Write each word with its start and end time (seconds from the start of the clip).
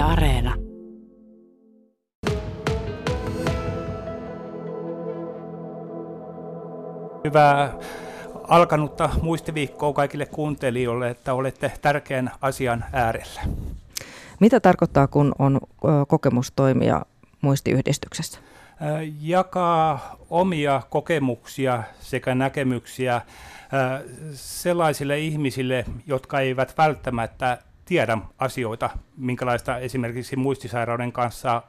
Yle 0.00 0.08
Areena. 0.08 0.54
Hyvää 7.24 7.72
alkanutta 8.48 9.10
muistiviikkoa 9.22 9.92
kaikille 9.92 10.26
kuuntelijoille, 10.26 11.10
että 11.10 11.34
olette 11.34 11.72
tärkeän 11.82 12.30
asian 12.40 12.84
äärellä. 12.92 13.40
Mitä 14.40 14.60
tarkoittaa, 14.60 15.06
kun 15.06 15.34
on 15.38 15.60
kokemus 16.08 16.52
toimia 16.56 17.02
muistiyhdistyksessä? 17.40 18.38
Jakaa 19.20 20.16
omia 20.30 20.82
kokemuksia 20.90 21.82
sekä 22.00 22.34
näkemyksiä 22.34 23.22
sellaisille 24.34 25.18
ihmisille, 25.18 25.84
jotka 26.06 26.40
eivät 26.40 26.74
välttämättä 26.78 27.58
tiedä 27.90 28.18
asioita, 28.38 28.90
minkälaista 29.16 29.78
esimerkiksi 29.78 30.36
muistisairauden 30.36 31.12
kanssa 31.12 31.62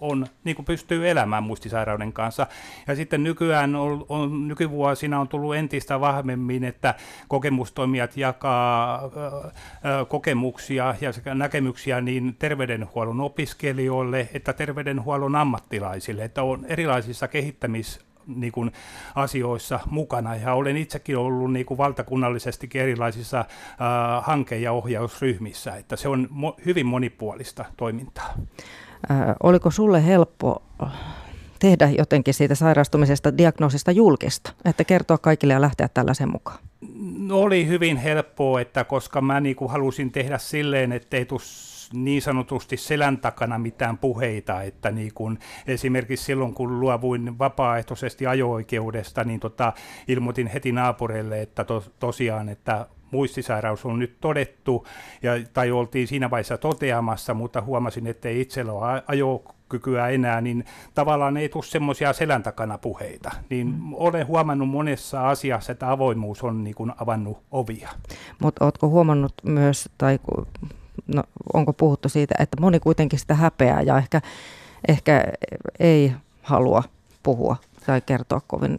on, 0.00 0.26
niin 0.44 0.56
kuin 0.56 0.66
pystyy 0.66 1.08
elämään 1.08 1.42
muistisairauden 1.42 2.12
kanssa. 2.12 2.46
Ja 2.86 2.94
sitten 2.94 3.22
nykyään 3.22 3.74
on, 3.74 4.06
on, 4.08 4.48
nykyvuosina 4.48 5.20
on 5.20 5.28
tullut 5.28 5.56
entistä 5.56 6.00
vahvemmin, 6.00 6.64
että 6.64 6.94
kokemustoimijat 7.28 8.16
jakaa 8.16 9.04
ö, 9.04 10.04
kokemuksia 10.04 10.94
ja 11.00 11.34
näkemyksiä 11.34 12.00
niin 12.00 12.36
terveydenhuollon 12.38 13.20
opiskelijoille 13.20 14.28
että 14.34 14.52
terveydenhuollon 14.52 15.36
ammattilaisille, 15.36 16.24
että 16.24 16.42
on 16.42 16.64
erilaisissa 16.64 17.28
kehittämis 17.28 18.07
niin 18.36 18.52
kuin, 18.52 18.72
asioissa 19.14 19.80
mukana. 19.90 20.36
Ja 20.36 20.54
olen 20.54 20.76
itsekin 20.76 21.18
ollut 21.18 21.52
niin 21.52 21.66
kuin, 21.66 21.78
valtakunnallisesti 21.78 22.68
erilaisissa 22.74 23.38
äh, 23.38 23.46
hanke- 24.24 24.58
ja 24.58 24.72
ohjausryhmissä, 24.72 25.76
että 25.76 25.96
se 25.96 26.08
on 26.08 26.28
mo- 26.30 26.64
hyvin 26.66 26.86
monipuolista 26.86 27.64
toimintaa. 27.76 28.34
Äh, 29.10 29.18
oliko 29.42 29.70
sulle 29.70 30.06
helppo 30.06 30.62
tehdä 31.58 31.90
jotenkin 31.98 32.34
siitä 32.34 32.54
sairastumisesta, 32.54 33.38
diagnoosista 33.38 33.92
julkista, 33.92 34.52
että 34.64 34.84
kertoa 34.84 35.18
kaikille 35.18 35.52
ja 35.52 35.60
lähteä 35.60 35.88
tällaisen 35.88 36.32
mukaan? 36.32 36.58
Oli 37.30 37.66
hyvin 37.66 37.96
helppoa, 37.96 38.60
että 38.60 38.84
koska 38.84 39.20
mä 39.20 39.40
niin 39.40 39.56
kuin 39.56 39.70
halusin 39.70 40.12
tehdä 40.12 40.38
silleen, 40.38 40.92
ettei 40.92 41.24
tule 41.24 41.40
niin 41.92 42.22
sanotusti 42.22 42.76
selän 42.76 43.18
takana 43.18 43.58
mitään 43.58 43.98
puheita, 43.98 44.62
että 44.62 44.90
niin 44.90 45.14
kun 45.14 45.38
esimerkiksi 45.66 46.24
silloin 46.24 46.54
kun 46.54 46.80
luovuin 46.80 47.38
vapaaehtoisesti 47.38 48.26
ajo-oikeudesta, 48.26 49.24
niin 49.24 49.40
tota, 49.40 49.72
ilmoitin 50.08 50.46
heti 50.46 50.72
naapureille, 50.72 51.42
että 51.42 51.64
to, 51.64 51.84
tosiaan, 51.98 52.48
että 52.48 52.86
muistisairaus 53.10 53.84
on 53.84 53.98
nyt 53.98 54.20
todettu, 54.20 54.86
ja, 55.22 55.32
tai 55.52 55.70
oltiin 55.70 56.08
siinä 56.08 56.30
vaiheessa 56.30 56.58
toteamassa, 56.58 57.34
mutta 57.34 57.60
huomasin, 57.60 58.06
että 58.06 58.28
ei 58.28 58.40
itsellä 58.40 58.72
ole 58.72 59.02
ajokykyä 59.68 60.08
enää, 60.08 60.40
niin 60.40 60.64
tavallaan 60.94 61.36
ei 61.36 61.48
tule 61.48 61.64
semmoisia 61.64 62.12
selän 62.12 62.42
takana 62.42 62.78
puheita. 62.78 63.30
Niin 63.50 63.66
mm. 63.66 63.94
olen 63.94 64.26
huomannut 64.26 64.68
monessa 64.68 65.28
asiassa, 65.28 65.72
että 65.72 65.90
avoimuus 65.90 66.42
on 66.42 66.64
niin 66.64 66.74
kuin 66.74 66.92
avannut 66.98 67.38
ovia. 67.50 67.88
Mutta 68.42 68.64
oletko 68.64 68.88
huomannut 68.88 69.32
myös, 69.42 69.88
tai 69.98 70.18
no, 71.06 71.22
onko 71.52 71.72
puhuttu 71.72 72.08
siitä, 72.08 72.34
että 72.38 72.60
moni 72.60 72.80
kuitenkin 72.80 73.18
sitä 73.18 73.34
häpeää 73.34 73.82
ja 73.82 73.98
ehkä, 73.98 74.20
ehkä 74.88 75.24
ei 75.78 76.12
halua 76.42 76.82
puhua 77.22 77.56
tai 77.86 78.00
kertoa 78.00 78.40
kovin 78.46 78.76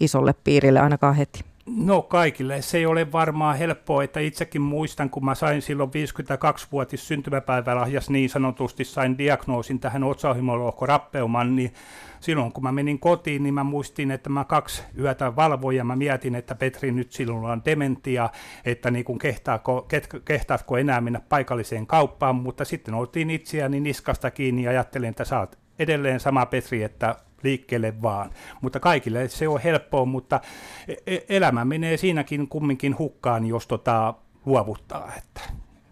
isolle 0.00 0.34
piirille 0.44 0.80
ainakaan 0.80 1.14
heti? 1.14 1.44
No 1.66 2.02
kaikille. 2.02 2.62
Se 2.62 2.78
ei 2.78 2.86
ole 2.86 3.12
varmaan 3.12 3.58
helppoa, 3.58 4.04
että 4.04 4.20
itsekin 4.20 4.62
muistan, 4.62 5.10
kun 5.10 5.24
mä 5.24 5.34
sain 5.34 5.62
silloin 5.62 5.90
52-vuotis 5.90 7.08
syntymäpäivälahjas 7.08 8.10
niin 8.10 8.30
sanotusti, 8.30 8.84
sain 8.84 9.18
diagnoosin 9.18 9.80
tähän 9.80 10.04
otsaohimolohkorappeuman, 10.04 11.56
niin 11.56 11.72
silloin 12.20 12.52
kun 12.52 12.62
mä 12.62 12.72
menin 12.72 12.98
kotiin, 12.98 13.42
niin 13.42 13.54
mä 13.54 13.64
muistin, 13.64 14.10
että 14.10 14.30
mä 14.30 14.44
kaksi 14.44 14.82
yötä 14.98 15.36
valvoin 15.36 15.76
ja 15.76 15.84
mä 15.84 15.96
mietin, 15.96 16.34
että 16.34 16.54
Petri 16.54 16.92
nyt 16.92 17.12
sinulla 17.12 17.52
on 17.52 17.62
dementia, 17.64 18.30
että 18.64 18.90
niin 18.90 19.04
kuin 19.04 19.18
kehtaako, 19.18 19.88
kehtaatko 20.24 20.76
enää 20.76 21.00
mennä 21.00 21.20
paikalliseen 21.28 21.86
kauppaan, 21.86 22.36
mutta 22.36 22.64
sitten 22.64 22.94
oltiin 22.94 23.30
itseäni 23.30 23.80
niskasta 23.80 24.30
kiinni 24.30 24.62
ja 24.62 24.70
ajattelin, 24.70 25.08
että 25.08 25.24
sä 25.24 25.40
oot 25.40 25.58
edelleen 25.78 26.20
sama 26.20 26.46
Petri, 26.46 26.82
että 26.82 27.16
liikkeelle 27.42 28.02
vaan. 28.02 28.30
Mutta 28.60 28.80
kaikille 28.80 29.28
se 29.28 29.48
on 29.48 29.60
helppoa, 29.60 30.04
mutta 30.04 30.40
e-, 30.88 31.14
e-, 31.14 31.24
elämä 31.28 31.64
menee 31.64 31.96
siinäkin 31.96 32.48
kumminkin 32.48 32.98
hukkaan, 32.98 33.46
jos 33.46 33.66
tota 33.66 34.14
luovuttaa. 34.46 35.12
Että. 35.18 35.40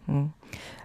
Hmm. 0.06 0.30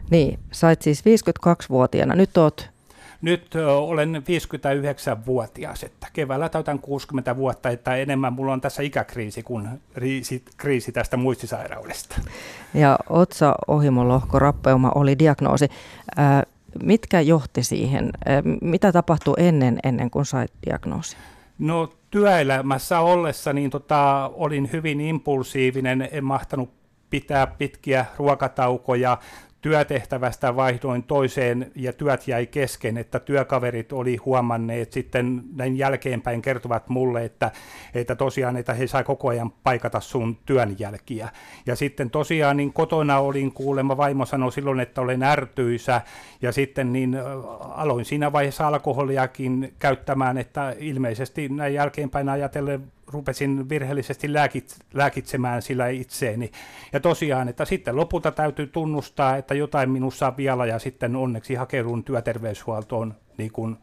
Niin, 0.09 0.39
sait 0.51 0.81
siis 0.81 1.03
52-vuotiaana, 1.05 2.15
nyt 2.15 2.37
oot 2.37 2.75
nyt 3.21 3.55
olen 3.77 4.15
59-vuotias, 4.15 5.83
että 5.83 6.07
keväällä 6.13 6.49
täytän 6.49 6.79
60 6.79 7.35
vuotta, 7.35 7.69
että 7.69 7.95
enemmän 7.95 8.33
mulla 8.33 8.53
on 8.53 8.61
tässä 8.61 8.83
ikäkriisi 8.83 9.43
kuin 9.43 9.67
kriisi, 9.93 10.43
kriisi 10.57 10.91
tästä 10.91 11.17
muistisairaudesta. 11.17 12.21
Ja 12.73 12.97
otsa 13.09 13.55
ohimolohko 13.67 14.39
rappeuma 14.39 14.91
oli 14.95 15.19
diagnoosi. 15.19 15.69
Ää, 16.15 16.43
mitkä 16.83 17.21
johti 17.21 17.63
siihen? 17.63 18.09
Mitä 18.61 18.91
tapahtui 18.91 19.33
ennen, 19.37 19.79
ennen 19.83 20.09
kuin 20.09 20.25
sait 20.25 20.51
diagnoosin? 20.65 21.19
No 21.59 21.93
työelämässä 22.09 22.99
ollessa 22.99 23.53
niin 23.53 23.69
tota, 23.69 24.31
olin 24.33 24.69
hyvin 24.73 25.01
impulsiivinen, 25.01 26.09
en 26.11 26.23
mahtanut 26.23 26.69
pitää 27.09 27.47
pitkiä 27.47 28.05
ruokataukoja, 28.17 29.17
työtehtävästä 29.65 30.55
vaihdoin 30.55 31.03
toiseen 31.03 31.71
ja 31.75 31.93
työt 31.93 32.27
jäi 32.27 32.47
kesken, 32.47 32.97
että 32.97 33.19
työkaverit 33.19 33.93
oli 33.93 34.15
huomanneet 34.15 34.91
sitten 34.91 35.43
näin 35.55 35.77
jälkeenpäin 35.77 36.41
kertovat 36.41 36.89
mulle, 36.89 37.25
että, 37.25 37.51
että 37.93 38.15
tosiaan, 38.15 38.57
että 38.57 38.73
he 38.73 38.87
sai 38.87 39.03
koko 39.03 39.27
ajan 39.27 39.51
paikata 39.51 39.99
sun 39.99 40.37
työn 40.45 40.75
jälkiä. 40.79 41.29
Ja 41.65 41.75
sitten 41.75 42.09
tosiaan 42.09 42.57
niin 42.57 42.73
kotona 42.73 43.19
olin 43.19 43.51
kuulemma, 43.51 43.97
vaimo 43.97 44.25
sanoi 44.25 44.51
silloin, 44.51 44.79
että 44.79 45.01
olen 45.01 45.23
ärtyisä 45.23 46.01
ja 46.41 46.51
sitten 46.51 46.93
niin 46.93 47.17
aloin 47.59 48.05
siinä 48.05 48.31
vaiheessa 48.31 48.67
alkoholiakin 48.67 49.73
käyttämään, 49.79 50.37
että 50.37 50.75
ilmeisesti 50.79 51.49
näin 51.49 51.73
jälkeenpäin 51.73 52.29
ajatellen 52.29 52.91
rupesin 53.07 53.69
virheellisesti 53.69 54.33
lääkit, 54.33 54.75
lääkitsemään 54.93 55.61
sillä 55.61 55.87
itseeni. 55.87 56.51
Ja 56.93 56.99
tosiaan, 56.99 57.47
että 57.47 57.65
sitten 57.65 57.95
lopulta 57.95 58.31
täytyy 58.31 58.67
tunnustaa, 58.67 59.37
että 59.37 59.53
jotain 59.53 59.89
minussa 59.89 60.27
on 60.27 60.37
vielä 60.37 60.65
ja 60.65 60.79
sitten 60.79 61.15
onneksi 61.15 61.55
hakeudun 61.55 62.03
työterveyshuoltoon 62.03 63.13
niin 63.37 63.51
kuin 63.51 63.77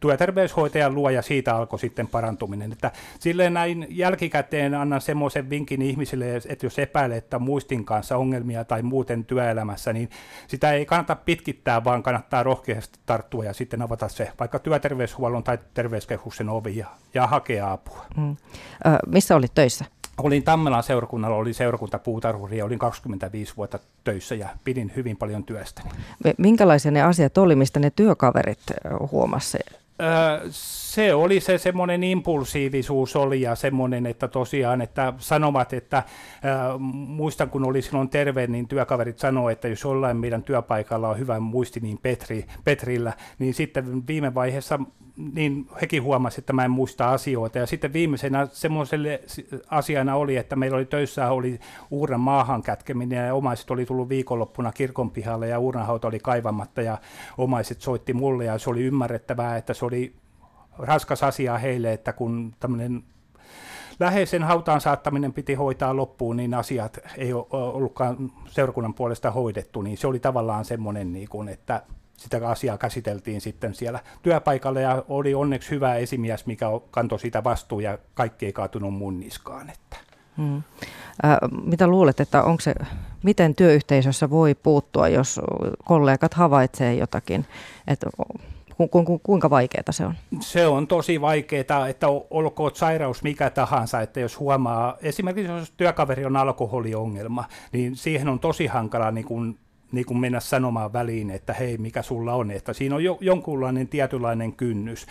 työterveyshoitajan 0.00 0.94
luo 0.94 1.10
ja 1.10 1.22
siitä 1.22 1.56
alkoi 1.56 1.78
sitten 1.78 2.08
parantuminen. 2.08 2.72
Että 2.72 2.90
silleen 3.18 3.54
näin 3.54 3.86
jälkikäteen 3.90 4.74
annan 4.74 5.00
semmoisen 5.00 5.50
vinkin 5.50 5.82
ihmisille, 5.82 6.36
että 6.36 6.66
jos 6.66 6.78
epäilee, 6.78 7.16
että 7.16 7.38
muistin 7.38 7.84
kanssa 7.84 8.16
ongelmia 8.16 8.64
tai 8.64 8.82
muuten 8.82 9.24
työelämässä, 9.24 9.92
niin 9.92 10.10
sitä 10.48 10.72
ei 10.72 10.86
kannata 10.86 11.16
pitkittää, 11.16 11.84
vaan 11.84 12.02
kannattaa 12.02 12.42
rohkeasti 12.42 12.98
tarttua 13.06 13.44
ja 13.44 13.52
sitten 13.52 13.82
avata 13.82 14.08
se 14.08 14.32
vaikka 14.40 14.58
työterveyshuollon 14.58 15.44
tai 15.44 15.58
terveyskeskuksen 15.74 16.48
ovi 16.48 16.76
ja, 16.76 16.86
ja 17.14 17.26
hakea 17.26 17.72
apua. 17.72 18.06
Mm. 18.16 18.30
Ö, 18.30 18.98
missä 19.06 19.36
olit 19.36 19.54
töissä? 19.54 19.84
Olin 20.22 20.42
Tammelan 20.42 20.82
seurakunnalla, 20.82 21.36
olin 21.36 21.54
seurakuntapuutarhuri 21.54 22.58
ja 22.58 22.64
olin 22.64 22.78
25 22.78 23.56
vuotta 23.56 23.78
töissä 24.04 24.34
ja 24.34 24.48
pidin 24.64 24.92
hyvin 24.96 25.16
paljon 25.16 25.44
työstäni. 25.44 25.90
Minkälaisia 26.38 26.90
ne 26.90 27.02
asiat 27.02 27.38
oli, 27.38 27.56
mistä 27.56 27.80
ne 27.80 27.90
työkaverit 27.90 28.58
huomasivat? 29.12 29.86
se 30.50 31.14
oli 31.14 31.40
se 31.40 31.58
semmoinen 31.58 32.04
impulsiivisuus 32.04 33.16
oli 33.16 33.40
ja 33.40 33.54
semmoinen, 33.54 34.06
että 34.06 34.28
tosiaan, 34.28 34.80
että 34.80 35.12
sanomat, 35.18 35.72
että 35.72 36.02
muistan 36.90 37.50
kun 37.50 37.64
oli 37.64 37.82
silloin 37.82 38.08
terve, 38.08 38.46
niin 38.46 38.68
työkaverit 38.68 39.18
sanoivat, 39.18 39.52
että 39.52 39.68
jos 39.68 39.82
jollain 39.82 40.16
meidän 40.16 40.42
työpaikalla 40.42 41.08
on 41.08 41.18
hyvä 41.18 41.40
muisti, 41.40 41.80
niin 41.80 41.98
Petri, 41.98 42.46
Petrillä, 42.64 43.12
niin 43.38 43.54
sitten 43.54 44.06
viime 44.06 44.34
vaiheessa 44.34 44.80
niin 45.16 45.68
hekin 45.80 46.02
huomasivat, 46.02 46.38
että 46.38 46.52
mä 46.52 46.64
en 46.64 46.70
muista 46.70 47.10
asioita. 47.10 47.58
Ja 47.58 47.66
sitten 47.66 47.92
viimeisenä 47.92 48.48
semmoiselle 48.52 49.20
asiana 49.70 50.16
oli, 50.16 50.36
että 50.36 50.56
meillä 50.56 50.76
oli 50.76 50.84
töissä 50.84 51.30
oli 51.30 51.60
uuran 51.90 52.20
maahan 52.20 52.62
kätkeminen 52.62 53.26
ja 53.26 53.34
omaiset 53.34 53.70
oli 53.70 53.86
tullut 53.86 54.08
viikonloppuna 54.08 54.72
kirkon 54.72 55.10
pihalle 55.10 55.48
ja 55.48 55.58
uuranhauta 55.58 56.08
oli 56.08 56.18
kaivamatta 56.18 56.82
ja 56.82 56.98
omaiset 57.38 57.80
soitti 57.80 58.12
mulle 58.12 58.44
ja 58.44 58.58
se 58.58 58.70
oli 58.70 58.82
ymmärrettävää, 58.82 59.56
että 59.56 59.74
se 59.74 59.84
oli 59.84 60.14
raskas 60.78 61.22
asia 61.22 61.58
heille, 61.58 61.92
että 61.92 62.12
kun 62.12 62.54
tämmöinen 62.60 63.02
läheisen 64.00 64.42
hautaan 64.42 64.80
saattaminen 64.80 65.32
piti 65.32 65.54
hoitaa 65.54 65.96
loppuun, 65.96 66.36
niin 66.36 66.54
asiat 66.54 66.98
ei 67.16 67.32
ollutkaan 67.50 68.32
seurakunnan 68.48 68.94
puolesta 68.94 69.30
hoidettu, 69.30 69.82
niin 69.82 69.98
se 69.98 70.06
oli 70.06 70.18
tavallaan 70.18 70.64
semmoinen, 70.64 71.12
niin 71.12 71.28
kuin, 71.28 71.48
että 71.48 71.82
sitä 72.16 72.48
asiaa 72.48 72.78
käsiteltiin 72.78 73.40
sitten 73.40 73.74
siellä 73.74 74.00
työpaikalla 74.22 74.80
ja 74.80 75.04
oli 75.08 75.34
onneksi 75.34 75.70
hyvä 75.70 75.94
esimies, 75.94 76.46
mikä 76.46 76.66
kantoi 76.90 77.18
sitä 77.18 77.44
vastuun 77.44 77.82
ja 77.82 77.98
kaikki 78.14 78.46
ei 78.46 78.52
kaatunut 78.52 78.94
mun 78.94 79.20
niskaan. 79.20 79.70
Että. 79.70 79.96
Hmm. 80.36 80.62
Äh, 81.24 81.38
mitä 81.64 81.86
luulet, 81.86 82.20
että 82.20 82.42
onko 82.42 82.60
se, 82.60 82.74
miten 83.22 83.54
työyhteisössä 83.54 84.30
voi 84.30 84.54
puuttua, 84.54 85.08
jos 85.08 85.40
kollegat 85.84 86.34
havaitsee 86.34 86.94
jotakin, 86.94 87.46
että 87.86 88.10
ku, 88.76 88.88
ku, 88.88 89.04
ku, 89.04 89.18
kuinka 89.18 89.50
vaikeaa 89.50 89.82
se 89.90 90.06
on? 90.06 90.14
Se 90.40 90.66
on 90.66 90.86
tosi 90.86 91.20
vaikeaa, 91.20 91.88
että 91.88 92.06
olkoon 92.30 92.70
sairaus 92.74 93.22
mikä 93.22 93.50
tahansa, 93.50 94.00
että 94.00 94.20
jos 94.20 94.40
huomaa, 94.40 94.96
esimerkiksi 95.02 95.52
jos 95.52 95.72
työkaveri 95.76 96.24
on 96.24 96.36
alkoholiongelma, 96.36 97.44
niin 97.72 97.96
siihen 97.96 98.28
on 98.28 98.40
tosi 98.40 98.66
hankala 98.66 99.10
niin 99.10 99.26
kuin 99.26 99.58
niin 99.96 100.06
kuin 100.06 100.18
mennä 100.18 100.40
sanomaan 100.40 100.92
väliin, 100.92 101.30
että 101.30 101.52
hei, 101.52 101.78
mikä 101.78 102.02
sulla 102.02 102.34
on, 102.34 102.50
että 102.50 102.72
siinä 102.72 102.94
on 102.94 103.04
jo, 103.04 103.18
jonkunlainen 103.20 103.88
tietynlainen 103.88 104.52
kynnys. 104.52 105.06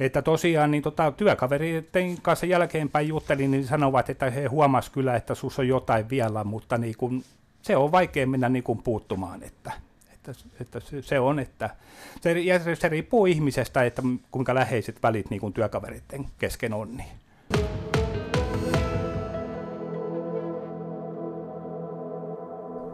Että 0.00 0.22
tosiaan 0.22 0.70
niin 0.70 0.82
tota, 0.82 1.12
työkaverien 1.12 1.84
kanssa 2.22 2.46
jälkeenpäin 2.46 3.08
juttelin, 3.08 3.50
niin 3.50 3.66
sanovat, 3.66 4.10
että 4.10 4.30
he 4.30 4.46
huomas 4.46 4.90
kyllä, 4.90 5.16
että 5.16 5.34
sus 5.34 5.58
on 5.58 5.68
jotain 5.68 6.10
vielä, 6.10 6.44
mutta 6.44 6.78
niin 6.78 6.94
kuin, 6.98 7.24
se 7.62 7.76
on 7.76 7.92
vaikea 7.92 8.26
mennä 8.26 8.48
niin 8.48 8.62
kuin 8.62 8.82
puuttumaan, 8.82 9.42
että, 9.42 9.72
että, 10.14 10.32
että 10.60 10.80
se 11.00 11.20
on, 11.20 11.38
että 11.38 11.70
se, 12.20 12.34
se 12.74 12.88
riippuu 12.88 13.26
ihmisestä, 13.26 13.84
että 13.84 14.02
kuinka 14.30 14.54
läheiset 14.54 15.02
välit 15.02 15.30
niin 15.30 15.40
kuin 15.40 15.52
työkaveritten 15.52 16.26
kesken 16.38 16.72
on. 16.72 16.96
Niin. 16.96 17.27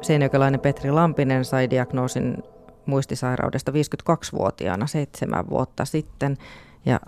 Seinäjokilainen 0.05 0.61
Petri 0.61 0.91
Lampinen 0.91 1.45
sai 1.45 1.71
diagnoosin 1.71 2.43
muistisairaudesta 2.87 3.73
52-vuotiaana 3.73 4.87
seitsemän 4.87 5.51
vuotta 5.51 5.85
sitten. 5.85 6.39
Ja 6.87 7.01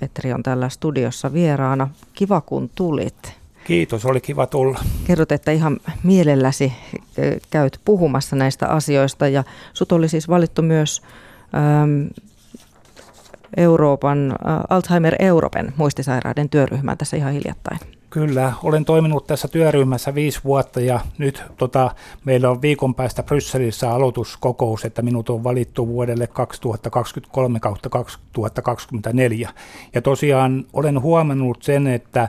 Petri 0.00 0.32
on 0.32 0.42
tällä 0.42 0.68
studiossa 0.68 1.32
vieraana. 1.32 1.88
Kiva 2.12 2.40
kun 2.40 2.70
tulit. 2.74 3.32
Kiitos, 3.64 4.04
oli 4.04 4.20
kiva 4.20 4.46
tulla. 4.46 4.78
Kerrot, 5.06 5.32
että 5.32 5.52
ihan 5.52 5.76
mielelläsi 6.02 6.72
käyt 7.50 7.80
puhumassa 7.84 8.36
näistä 8.36 8.68
asioista 8.68 9.28
ja 9.28 9.44
sut 9.72 9.92
oli 9.92 10.08
siis 10.08 10.28
valittu 10.28 10.62
myös 10.62 11.02
ähm, 11.54 12.06
Euroopan, 13.56 14.30
äh, 14.30 14.60
Alzheimer 14.68 15.14
Euroopan 15.18 15.72
muistisairaiden 15.76 16.48
työryhmään 16.48 16.98
tässä 16.98 17.16
ihan 17.16 17.32
hiljattain. 17.32 17.97
Kyllä, 18.10 18.52
olen 18.62 18.84
toiminut 18.84 19.26
tässä 19.26 19.48
työryhmässä 19.48 20.14
viisi 20.14 20.40
vuotta 20.44 20.80
ja 20.80 21.00
nyt 21.18 21.42
tota, 21.56 21.90
meillä 22.24 22.50
on 22.50 22.62
viikon 22.62 22.94
päästä 22.94 23.22
Brysselissä 23.22 23.90
aloituskokous, 23.90 24.84
että 24.84 25.02
minut 25.02 25.30
on 25.30 25.44
valittu 25.44 25.88
vuodelle 25.88 26.28
2023-2024. 29.46 29.48
Ja 29.94 30.02
tosiaan 30.02 30.64
olen 30.72 31.02
huomannut 31.02 31.62
sen, 31.62 31.86
että 31.86 32.28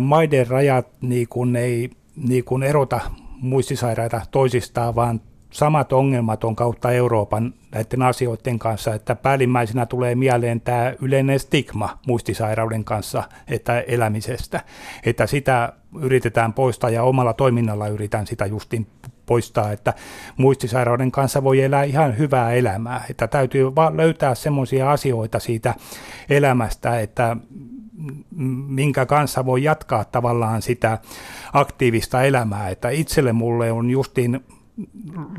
maiden 0.00 0.46
rajat 0.46 0.86
niin 1.00 1.28
kun 1.28 1.56
ei 1.56 1.90
niin 2.16 2.44
kun 2.44 2.62
erota 2.62 3.00
muistisairaita 3.40 4.20
toisistaan, 4.30 4.94
vaan 4.94 5.20
samat 5.54 5.92
ongelmat 5.92 6.44
on 6.44 6.56
kautta 6.56 6.90
Euroopan 6.92 7.54
näiden 7.72 8.02
asioiden 8.02 8.58
kanssa, 8.58 8.94
että 8.94 9.14
päällimmäisenä 9.14 9.86
tulee 9.86 10.14
mieleen 10.14 10.60
tämä 10.60 10.92
yleinen 11.00 11.38
stigma 11.38 11.98
muistisairauden 12.06 12.84
kanssa, 12.84 13.22
että 13.48 13.80
elämisestä, 13.80 14.60
että 15.06 15.26
sitä 15.26 15.72
yritetään 16.00 16.52
poistaa 16.52 16.90
ja 16.90 17.02
omalla 17.02 17.32
toiminnalla 17.32 17.88
yritän 17.88 18.26
sitä 18.26 18.46
justin 18.46 18.86
poistaa, 19.26 19.72
että 19.72 19.94
muistisairauden 20.36 21.10
kanssa 21.10 21.44
voi 21.44 21.60
elää 21.60 21.84
ihan 21.84 22.18
hyvää 22.18 22.52
elämää, 22.52 23.04
että 23.10 23.26
täytyy 23.26 23.74
vaan 23.74 23.96
löytää 23.96 24.34
semmoisia 24.34 24.90
asioita 24.90 25.38
siitä 25.38 25.74
elämästä, 26.28 27.00
että 27.00 27.36
minkä 28.68 29.06
kanssa 29.06 29.46
voi 29.46 29.62
jatkaa 29.62 30.04
tavallaan 30.04 30.62
sitä 30.62 30.98
aktiivista 31.52 32.22
elämää, 32.22 32.68
että 32.68 32.90
itselle 32.90 33.32
mulle 33.32 33.72
on 33.72 33.90
justin 33.90 34.44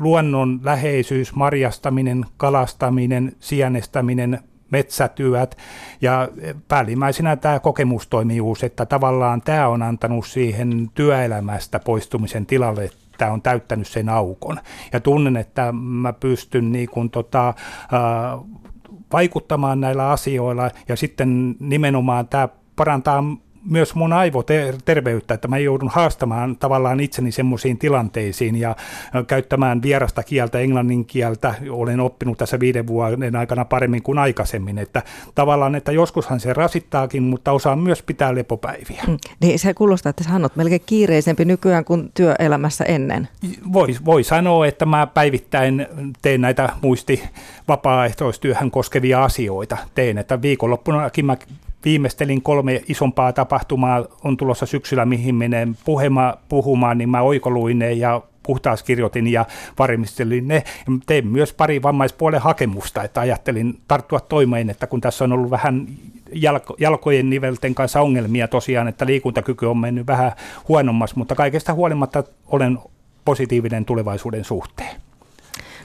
luonnon 0.00 0.60
läheisyys, 0.62 1.34
marjastaminen, 1.34 2.24
kalastaminen, 2.36 3.32
sienestäminen, 3.40 4.40
metsätyöt 4.70 5.56
ja 6.00 6.28
päällimmäisenä 6.68 7.36
tämä 7.36 7.60
kokemustoimijuus, 7.60 8.64
että 8.64 8.86
tavallaan 8.86 9.42
tämä 9.42 9.68
on 9.68 9.82
antanut 9.82 10.26
siihen 10.26 10.90
työelämästä 10.94 11.78
poistumisen 11.78 12.46
tilalle, 12.46 12.90
tämä 13.18 13.32
on 13.32 13.42
täyttänyt 13.42 13.86
sen 13.86 14.08
aukon. 14.08 14.60
Ja 14.92 15.00
tunnen, 15.00 15.36
että 15.36 15.72
mä 15.72 16.12
pystyn 16.12 16.72
niin 16.72 16.88
kuin 16.88 17.10
tota, 17.10 17.54
vaikuttamaan 19.12 19.80
näillä 19.80 20.10
asioilla 20.10 20.70
ja 20.88 20.96
sitten 20.96 21.56
nimenomaan 21.60 22.28
tämä 22.28 22.48
parantaa 22.76 23.24
myös 23.70 23.94
mun 23.94 24.12
aivoterveyttä, 24.12 25.34
että 25.34 25.48
mä 25.48 25.58
joudun 25.58 25.90
haastamaan 25.92 26.56
tavallaan 26.56 27.00
itseni 27.00 27.32
semmoisiin 27.32 27.78
tilanteisiin 27.78 28.56
ja 28.56 28.76
käyttämään 29.26 29.82
vierasta 29.82 30.22
kieltä, 30.22 30.58
englannin 30.58 31.04
kieltä. 31.04 31.54
Olen 31.70 32.00
oppinut 32.00 32.38
tässä 32.38 32.60
viiden 32.60 32.86
vuoden 32.86 33.36
aikana 33.36 33.64
paremmin 33.64 34.02
kuin 34.02 34.18
aikaisemmin, 34.18 34.78
että 34.78 35.02
tavallaan, 35.34 35.74
että 35.74 35.92
joskushan 35.92 36.40
se 36.40 36.52
rasittaakin, 36.52 37.22
mutta 37.22 37.52
osaan 37.52 37.78
myös 37.78 38.02
pitää 38.02 38.34
lepopäiviä. 38.34 39.02
Mm, 39.06 39.18
niin 39.40 39.58
se 39.58 39.74
kuulostaa, 39.74 40.10
että 40.10 40.24
sä 40.24 40.30
melkein 40.54 40.82
kiireisempi 40.86 41.44
nykyään 41.44 41.84
kuin 41.84 42.10
työelämässä 42.14 42.84
ennen. 42.84 43.28
Voi, 43.72 43.96
voi 44.04 44.24
sanoa, 44.24 44.66
että 44.66 44.86
mä 44.86 45.06
päivittäin 45.06 45.86
teen 46.22 46.40
näitä 46.40 46.68
muisti 46.82 47.22
vapaaehtoistyöhön 47.68 48.70
koskevia 48.70 49.24
asioita. 49.24 49.76
Teen, 49.94 50.18
että 50.18 50.42
viikonloppunakin 50.42 51.26
mä 51.26 51.36
viimeistelin 51.86 52.42
kolme 52.42 52.82
isompaa 52.88 53.32
tapahtumaa, 53.32 54.04
on 54.24 54.36
tulossa 54.36 54.66
syksyllä, 54.66 55.04
mihin 55.04 55.34
menen 55.34 55.76
puhuma, 55.84 56.34
puhumaan, 56.48 56.98
niin 56.98 57.08
mä 57.08 57.20
oikoluin 57.20 57.78
ne 57.78 57.92
ja 57.92 58.22
puhtaas 58.42 58.82
kirjoitin 58.82 59.26
ja 59.26 59.44
varmistelin 59.78 60.48
ne. 60.48 60.64
Tein 61.06 61.26
myös 61.26 61.52
pari 61.52 61.82
vammaispuolen 61.82 62.40
hakemusta, 62.40 63.02
että 63.02 63.20
ajattelin 63.20 63.80
tarttua 63.88 64.20
toimeen, 64.20 64.70
että 64.70 64.86
kun 64.86 65.00
tässä 65.00 65.24
on 65.24 65.32
ollut 65.32 65.50
vähän 65.50 65.86
jalko, 66.32 66.76
jalkojen 66.78 67.30
nivelten 67.30 67.74
kanssa 67.74 68.00
ongelmia 68.00 68.48
tosiaan, 68.48 68.88
että 68.88 69.06
liikuntakyky 69.06 69.66
on 69.66 69.78
mennyt 69.78 70.06
vähän 70.06 70.32
huonommas, 70.68 71.16
mutta 71.16 71.34
kaikesta 71.34 71.74
huolimatta 71.74 72.24
olen 72.46 72.78
positiivinen 73.24 73.84
tulevaisuuden 73.84 74.44
suhteen. 74.44 74.96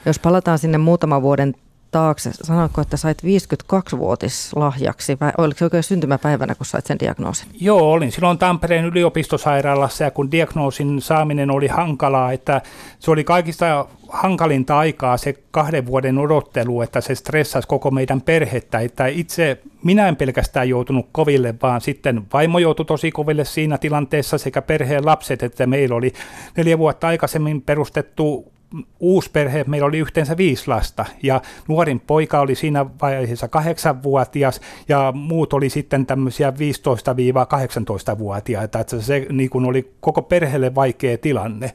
Jos 0.06 0.18
palataan 0.18 0.58
sinne 0.58 0.78
muutaman 0.78 1.22
vuoden 1.22 1.54
taakse. 1.92 2.30
Sanoitko, 2.32 2.80
että 2.80 2.96
sait 2.96 3.22
52-vuotislahjaksi 3.22 5.16
vai 5.20 5.32
oliko 5.38 5.58
se 5.58 5.64
oikein 5.64 5.82
syntymäpäivänä, 5.82 6.54
kun 6.54 6.66
sait 6.66 6.86
sen 6.86 6.98
diagnoosin? 7.00 7.48
Joo, 7.60 7.92
olin 7.92 8.12
silloin 8.12 8.38
Tampereen 8.38 8.84
yliopistosairaalassa 8.84 10.04
ja 10.04 10.10
kun 10.10 10.30
diagnoosin 10.30 11.00
saaminen 11.00 11.50
oli 11.50 11.66
hankalaa, 11.66 12.32
että 12.32 12.60
se 12.98 13.10
oli 13.10 13.24
kaikista 13.24 13.86
hankalinta 14.08 14.78
aikaa 14.78 15.16
se 15.16 15.34
kahden 15.50 15.86
vuoden 15.86 16.18
odottelu, 16.18 16.82
että 16.82 17.00
se 17.00 17.14
stressasi 17.14 17.68
koko 17.68 17.90
meidän 17.90 18.20
perhettä, 18.20 18.78
että 18.78 19.06
itse 19.06 19.58
minä 19.84 20.08
en 20.08 20.16
pelkästään 20.16 20.68
joutunut 20.68 21.06
koville, 21.12 21.54
vaan 21.62 21.80
sitten 21.80 22.22
vaimo 22.32 22.58
joutui 22.58 22.86
tosi 22.86 23.10
koville 23.10 23.44
siinä 23.44 23.78
tilanteessa 23.78 24.38
sekä 24.38 24.62
perheen 24.62 25.06
lapset, 25.06 25.42
että 25.42 25.66
meillä 25.66 25.96
oli 25.96 26.12
neljä 26.56 26.78
vuotta 26.78 27.06
aikaisemmin 27.06 27.62
perustettu 27.62 28.51
uusi 29.00 29.30
perhe, 29.30 29.64
meillä 29.66 29.86
oli 29.86 29.98
yhteensä 29.98 30.36
viisi 30.36 30.68
lasta 30.68 31.04
ja 31.22 31.42
nuorin 31.68 32.00
poika 32.00 32.40
oli 32.40 32.54
siinä 32.54 32.86
vaiheessa 33.02 33.48
kahdeksanvuotias 33.48 34.60
ja 34.88 35.12
muut 35.16 35.52
oli 35.52 35.70
sitten 35.70 36.06
tämmöisiä 36.06 36.50
15-18-vuotiaita, 36.50 38.80
että 38.80 39.00
se 39.00 39.26
niin 39.30 39.50
kuin 39.50 39.64
oli 39.64 39.92
koko 40.00 40.22
perheelle 40.22 40.74
vaikea 40.74 41.18
tilanne. 41.18 41.72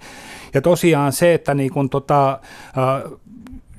Ja 0.54 0.62
tosiaan 0.62 1.14
se, 1.14 1.34
että 1.34 1.54
niin 1.54 1.74
kuin 1.74 1.90
tota, 1.90 2.40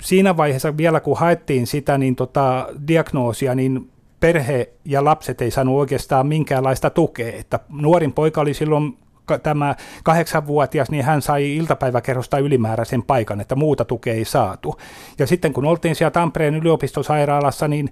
siinä 0.01 0.37
vaiheessa 0.37 0.77
vielä 0.77 1.01
kun 1.01 1.17
haettiin 1.17 1.67
sitä 1.67 1.99
niin 1.99 2.17
tota, 2.17 2.69
diagnoosia, 2.89 3.55
niin 3.55 3.91
perhe 4.21 4.69
ja 4.85 5.05
lapset 5.05 5.43
ei 5.43 5.51
saanut 5.51 5.79
oikeastaan 5.79 6.27
minkäänlaista 6.27 6.91
tukea. 6.91 7.33
Että 7.33 7.61
nuorin 7.69 8.13
poika 8.13 8.41
oli 8.41 8.55
silloin 8.55 8.99
tämä 9.42 9.75
kahdeksanvuotias, 10.04 10.90
niin 10.90 11.04
hän 11.04 11.23
sai 11.23 11.56
iltapäiväkerrosta 11.56 12.38
ylimääräisen 12.38 13.02
paikan, 13.02 13.40
että 13.40 13.54
muuta 13.54 13.85
tukea 13.85 14.14
ei 14.14 14.25
saatu. 14.25 14.78
Ja 15.18 15.26
sitten 15.26 15.52
kun 15.52 15.64
oltiin 15.64 15.94
siellä 15.94 16.11
Tampereen 16.11 16.54
yliopistosairaalassa, 16.54 17.68
niin 17.68 17.88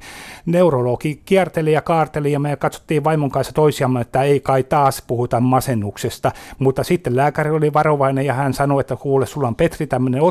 neurologi 0.47 1.23
kierteli 1.25 1.73
ja 1.73 1.83
kaarteli 1.83 2.33
ja 2.33 2.41
me 2.41 2.57
katsottiin 2.57 3.05
vaimon 3.05 3.31
kanssa 3.31 3.53
toisiamme, 3.53 4.01
että 4.01 4.23
ei 4.23 4.41
kai 4.41 4.63
taas 4.63 5.03
puhuta 5.07 5.41
masennuksesta. 5.41 6.33
Mutta 6.59 6.85
sitten 6.85 7.17
lääkäri 7.17 7.51
oli 7.51 7.73
varovainen 7.73 8.27
ja 8.27 8.35
hän 8.35 8.55
sanoi, 8.55 8.81
että 8.81 8.97
kuule, 8.97 9.27
sulla 9.27 9.49
on 9.49 9.55
Petri 9.57 9.87
tämmöinen 9.87 10.23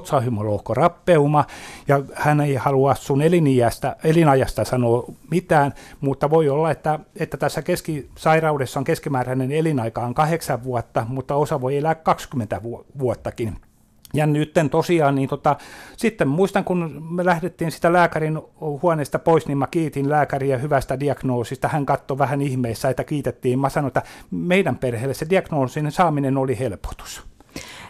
rappeuma 0.70 1.46
ja 1.88 2.02
hän 2.14 2.42
ei 2.42 2.56
halua 2.56 2.96
sun 2.96 3.22
elinajasta, 3.22 3.96
elinajasta 4.04 4.66
sanoa 4.66 5.06
mitään, 5.32 5.74
mutta 6.02 6.30
voi 6.30 6.50
olla, 6.50 6.72
että, 6.72 7.00
että 7.20 7.38
tässä 7.38 7.62
keskisairaudessa 7.62 8.80
on 8.80 8.84
keskimääräinen 8.84 9.52
elinaika 9.52 10.02
on 10.02 10.14
kahdeksan 10.14 10.64
vuotta, 10.64 10.95
mutta 11.08 11.36
osa 11.36 11.62
voi 11.62 11.78
elää 11.78 11.96
20 11.96 12.62
vuottakin. 13.00 13.56
ja 14.14 14.26
nyt 14.26 14.54
tosiaan, 14.72 15.16
niin 15.16 15.30
tota, 15.30 15.56
sitten 15.98 16.28
muistan, 16.28 16.64
kun 16.64 17.08
me 17.10 17.26
lähdettiin 17.26 17.72
sitä 17.72 17.94
lääkärin 17.94 18.40
huoneesta 18.82 19.20
pois, 19.20 19.48
niin 19.48 19.58
mä 19.58 19.68
kiitin 19.68 20.10
lääkäriä 20.10 20.58
hyvästä 20.58 21.00
diagnoosista. 21.00 21.68
Hän 21.68 21.86
katsoi 21.86 22.18
vähän 22.18 22.42
ihmeessä, 22.42 22.90
että 22.90 23.04
kiitettiin. 23.04 23.60
Mä 23.60 23.70
sanoin, 23.70 23.88
että 23.88 24.02
meidän 24.32 24.76
perheelle 24.76 25.14
se 25.14 25.30
diagnoosin 25.30 25.92
saaminen 25.92 26.38
oli 26.38 26.60
helpotus. 26.60 27.24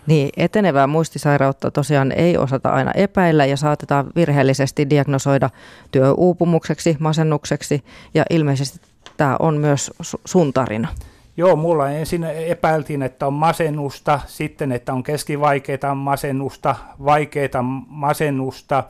Niin, 0.07 0.29
etenevää 0.37 0.87
muistisairautta 0.87 1.71
tosiaan 1.71 2.11
ei 2.11 2.37
osata 2.37 2.69
aina 2.69 2.91
epäillä 2.91 3.45
ja 3.45 3.57
saatetaan 3.57 4.07
virheellisesti 4.15 4.89
diagnosoida 4.89 5.49
työuupumukseksi, 5.91 6.97
masennukseksi 6.99 7.83
ja 8.13 8.23
ilmeisesti 8.29 8.79
tämä 9.17 9.35
on 9.39 9.57
myös 9.57 9.91
sun 10.25 10.53
tarina. 10.53 10.87
Joo, 11.37 11.55
mulla 11.55 11.89
ensin 11.89 12.23
epäiltiin, 12.23 13.01
että 13.01 13.27
on 13.27 13.33
masennusta, 13.33 14.19
sitten 14.25 14.71
että 14.71 14.93
on 14.93 15.03
keskivaikeita 15.03 15.95
masennusta, 15.95 16.75
vaikeita 17.05 17.61
masennusta, 17.87 18.83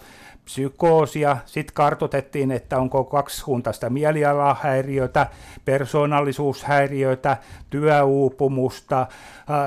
psykoosia, 0.46 1.38
sitten 1.46 1.74
kartotettiin, 1.74 2.52
että 2.52 2.78
onko 2.78 3.04
kaksisuuntaista 3.04 3.90
mielialahäiriötä, 3.90 5.28
persoonallisuushäiriötä, 5.66 7.38
työuupumusta, 7.70 9.08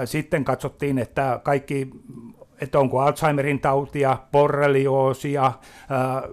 sitten 0.04 0.44
katsottiin, 0.44 0.98
että 0.98 1.40
kaikki 1.42 1.90
että 2.60 2.78
onko 2.78 3.00
Alzheimerin 3.00 3.60
tautia, 3.60 4.16
borrelioosia, 4.32 5.52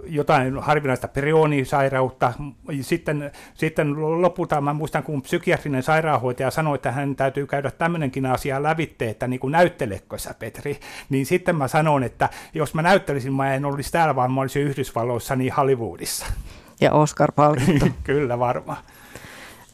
jotain 0.06 0.60
harvinaista 0.60 1.08
perionisairautta. 1.08 2.34
Sitten, 2.82 3.32
sitten 3.54 4.22
lopulta 4.22 4.62
mä 4.62 4.74
muistan, 4.74 5.04
kun 5.04 5.22
psykiatrinen 5.22 5.84
sairaanhoitaja 5.84 6.52
sanoi, 6.52 6.76
että 6.76 6.92
hän 6.92 7.16
täytyy 7.16 7.48
käydä 7.48 7.72
tämmöinenkin 7.72 8.26
asia 8.26 8.64
lävitte, 8.64 9.10
että 9.10 9.28
niin 9.28 9.40
kuin 9.40 9.52
näyttelekö 9.52 10.18
sä 10.18 10.36
Petri, 10.40 10.80
niin 11.10 11.26
sitten 11.26 11.56
mä 11.56 11.68
sanon, 11.68 12.04
että 12.04 12.30
jos 12.54 12.74
mä 12.74 12.82
näyttelisin, 12.82 13.34
mä 13.34 13.54
en 13.54 13.66
olisi 13.66 13.92
täällä, 13.92 14.16
vaan 14.16 14.32
mä 14.32 14.42
olisin 14.42 14.64
Yhdysvalloissa, 14.64 15.36
niin 15.36 15.54
Hollywoodissa. 15.54 16.26
Ja 16.82 16.92
Oscar-palkinto. 16.92 17.86
Kyllä 18.04 18.40
varmaan. 18.40 18.78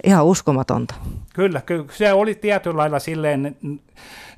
Ihan 0.03 0.25
uskomatonta. 0.25 0.95
Kyllä, 1.33 1.61
kyllä, 1.61 1.85
se 1.91 2.13
oli 2.13 2.35
tietyllä 2.35 2.77
lailla 2.77 2.99
silleen, 2.99 3.57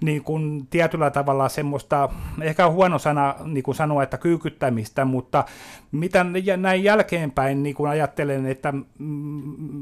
niin 0.02 0.24
kuin 0.24 0.68
tietyllä 0.70 1.10
tavalla 1.10 1.50
semmoista, 1.50 2.10
ehkä 2.42 2.68
on 2.68 2.74
huono 2.74 3.00
sana 3.00 3.36
niin 3.44 3.64
kuin 3.64 3.76
sanoa, 3.76 4.04
että 4.04 4.18
kyykyttämistä, 4.18 5.06
mutta 5.06 5.46
mitä 5.92 6.26
näin 6.58 6.84
jälkeenpäin 6.84 7.64
niin 7.64 7.76
kuin 7.76 7.90
ajattelen, 7.90 8.46
että 8.46 8.74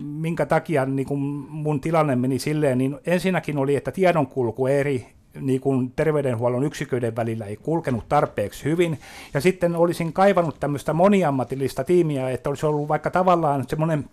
minkä 0.01 0.45
takia 0.45 0.85
niin 0.85 1.07
kuin 1.07 1.19
mun 1.49 1.81
tilanne 1.81 2.15
meni 2.15 2.39
silleen, 2.39 2.77
niin 2.77 2.97
ensinnäkin 3.05 3.57
oli, 3.57 3.75
että 3.75 3.91
tiedonkulku 3.91 4.67
eri 4.67 5.07
niin 5.39 5.61
kuin 5.61 5.91
terveydenhuollon 5.95 6.63
yksiköiden 6.63 7.15
välillä 7.15 7.45
ei 7.45 7.55
kulkenut 7.55 8.09
tarpeeksi 8.09 8.63
hyvin. 8.63 8.99
Ja 9.33 9.41
sitten 9.41 9.75
olisin 9.75 10.13
kaivannut 10.13 10.59
tämmöistä 10.59 10.93
moniammatillista 10.93 11.83
tiimiä, 11.83 12.29
että 12.29 12.49
olisi 12.49 12.65
ollut 12.65 12.87
vaikka 12.87 13.09
tavallaan 13.09 13.65
semmoinen 13.67 14.05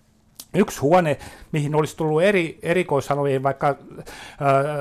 yksi 0.55 0.81
huone, 0.81 1.19
mihin 1.52 1.75
olisi 1.75 1.97
tullut 1.97 2.23
eri 2.23 2.59
erikoisalojen, 2.62 3.43
vaikka 3.43 3.69
äh, 3.69 3.76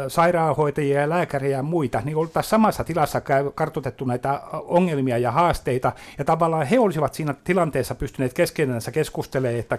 sairaanhoitajia 0.08 1.02
ja 1.02 1.10
lääkäriä 1.10 1.58
ja 1.58 1.64
muita, 1.64 2.02
niin 2.06 2.18
oltaisiin 2.18 2.50
samassa 2.50 2.84
tilassa 2.84 3.22
kartoitettu 3.56 4.06
näitä 4.06 4.42
ongelmia 4.52 5.18
ja 5.18 5.32
haasteita, 5.32 5.92
ja 6.18 6.26
tavallaan 6.26 6.68
he 6.68 6.80
olisivat 6.80 7.14
siinä 7.14 7.36
tilanteessa 7.44 7.96
pystyneet 7.96 8.34
keskenänsä 8.34 8.92
keskustelemaan, 8.92 9.60
että 9.60 9.78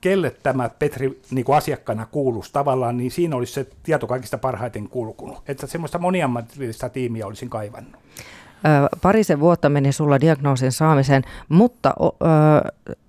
kelle 0.00 0.36
tämä 0.42 0.68
Petri 0.78 1.20
niin 1.30 1.44
kuin 1.44 1.56
asiakkaana 1.56 2.06
kuuluisi 2.06 2.52
tavallaan, 2.52 2.96
niin 2.96 3.10
siinä 3.10 3.36
olisi 3.36 3.52
se 3.52 3.66
tieto 3.82 4.06
kaikista 4.06 4.38
parhaiten 4.38 4.88
kulkunut. 4.88 5.42
Että 5.48 5.66
semmoista 5.66 5.98
moniammatillista 5.98 6.88
tiimiä 6.88 7.26
olisin 7.26 7.50
kaivannut. 7.50 8.00
Parisen 9.02 9.40
vuotta 9.40 9.68
meni 9.68 9.92
sulla 9.92 10.20
diagnoosin 10.20 10.72
saamiseen, 10.72 11.22
mutta 11.48 11.94
ö, 12.00 12.14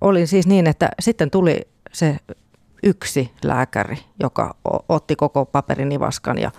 oli 0.00 0.26
siis 0.26 0.46
niin, 0.46 0.66
että 0.66 0.88
sitten 1.00 1.30
tuli 1.30 1.66
se 1.96 2.18
yksi 2.82 3.32
lääkäri, 3.44 3.98
joka 4.20 4.56
otti 4.88 5.16
koko 5.16 5.44
paperinivaskan 5.44 6.38
ja 6.38 6.50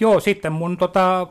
Joo, 0.00 0.20
sitten 0.20 0.52
mun 0.52 0.76
tota, 0.76 1.26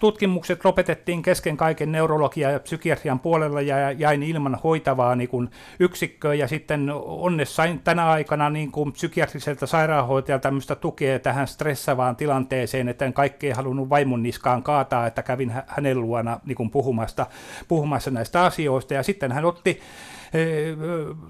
tutkimukset 0.00 0.64
lopetettiin 0.64 1.22
kesken 1.22 1.56
kaiken 1.56 1.92
neurologia 1.92 2.50
ja 2.50 2.60
psykiatrian 2.60 3.20
puolella 3.20 3.60
ja 3.60 3.92
jäin 3.92 4.22
ilman 4.22 4.58
hoitavaa 4.64 5.16
niin 5.16 5.28
kun 5.28 5.50
yksikköä. 5.80 6.34
Ja 6.34 6.48
sitten 6.48 6.90
onneksi 7.04 7.54
sain 7.54 7.80
tänä 7.80 8.10
aikana 8.10 8.50
niin 8.50 8.72
kun 8.72 8.92
psykiatriselta 8.92 9.66
sairaanhoitajalta 9.66 10.42
tämmöistä 10.42 10.74
tukea 10.74 11.18
tähän 11.18 11.48
stressavaan 11.48 12.16
tilanteeseen, 12.16 12.88
että 12.88 13.04
en 13.04 13.12
kaikkea 13.12 13.54
halunnut 13.54 13.90
vaimon 13.90 14.22
niskaan 14.22 14.62
kaataa, 14.62 15.06
että 15.06 15.22
kävin 15.22 15.52
hänen 15.66 16.00
luona 16.00 16.40
niin 16.44 16.56
kun 16.56 16.70
puhumasta, 16.70 17.26
puhumassa 17.68 18.10
näistä 18.10 18.44
asioista. 18.44 18.94
Ja 18.94 19.02
sitten 19.02 19.32
hän 19.32 19.44
otti 19.44 19.80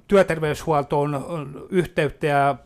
työterveyshuoltoon 0.09 1.25
yhteyttä 1.71 2.27
ja 2.27 2.57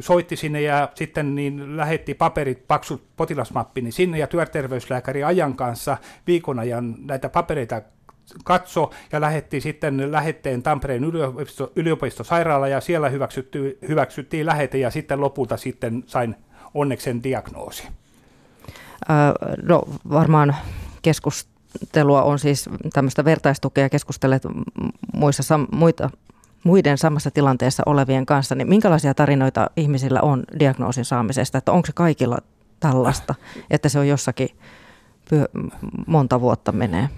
soitti 0.00 0.36
sinne 0.36 0.60
ja 0.60 0.88
sitten 0.94 1.34
niin 1.34 1.76
lähetti 1.76 2.14
paperit, 2.14 2.68
paksut 2.68 3.02
potilasmappi 3.16 3.80
niin 3.80 3.92
sinne 3.92 4.18
ja 4.18 4.26
työterveyslääkäri 4.26 5.24
ajan 5.24 5.56
kanssa 5.56 5.96
viikon 6.26 6.58
ajan 6.58 6.94
näitä 6.98 7.28
papereita 7.28 7.82
katso 8.44 8.90
ja 9.12 9.20
lähetti 9.20 9.60
sitten 9.60 10.12
lähetteen 10.12 10.62
Tampereen 10.62 11.04
yliopisto, 11.04 11.72
yliopistosairaala 11.76 12.68
ja 12.68 12.80
siellä 12.80 13.08
hyväksyttiin, 13.08 13.78
hyväksyttiin 13.88 14.46
lähete 14.46 14.78
ja 14.78 14.90
sitten 14.90 15.20
lopulta 15.20 15.56
sitten 15.56 16.04
sain 16.06 16.36
onneksen 16.74 17.22
diagnoosi. 17.22 17.88
no 19.62 19.82
varmaan 20.10 20.56
keskus, 21.02 21.52
keskustelua 21.72 22.22
on 22.22 22.38
siis 22.38 22.68
tämmöistä 22.92 23.24
vertaistukea 23.24 23.88
keskustelleet 23.88 24.42
muissa, 25.12 25.60
muita, 25.72 26.10
muiden 26.64 26.98
samassa 26.98 27.30
tilanteessa 27.30 27.82
olevien 27.86 28.26
kanssa, 28.26 28.54
niin 28.54 28.68
minkälaisia 28.68 29.14
tarinoita 29.14 29.70
ihmisillä 29.76 30.20
on 30.20 30.42
diagnoosin 30.58 31.04
saamisesta, 31.04 31.58
että 31.58 31.72
onko 31.72 31.86
se 31.86 31.92
kaikilla 31.92 32.38
tällaista, 32.80 33.34
että 33.70 33.88
se 33.88 33.98
on 33.98 34.08
jossakin 34.08 34.48
monta 36.06 36.40
vuotta 36.40 36.72
menee? 36.72 37.08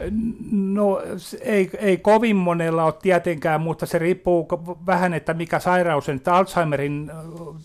No 0.51 1.03
ei, 1.41 1.71
ei 1.79 1.97
kovin 1.97 2.37
monella 2.37 2.85
ole 2.85 2.95
tietenkään, 3.03 3.61
mutta 3.61 3.87
se 3.87 3.99
riippuu 3.99 4.49
vähän, 4.87 5.15
että 5.15 5.35
mikä 5.35 5.59
sairaus 5.59 6.09
on. 6.09 6.17
Että 6.17 6.35
Alzheimerin 6.35 7.11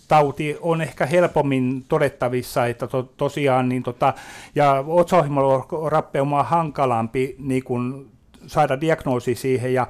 tauti 0.07 0.57
on 0.61 0.81
ehkä 0.81 1.05
helpommin 1.05 1.85
todettavissa, 1.89 2.65
että 2.65 2.87
to, 2.87 3.03
tosiaan, 3.03 3.69
niin 3.69 3.83
tota, 3.83 4.13
ja 4.55 4.83
otsohimolorappeuma 4.87 6.39
on 6.39 6.45
hankalampi 6.45 7.35
niin 7.39 7.63
kuin 7.63 8.11
saada 8.49 8.81
diagnoosi 8.81 9.35
siihen. 9.35 9.73
Ja 9.73 9.87